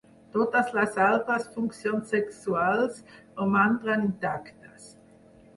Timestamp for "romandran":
3.43-4.11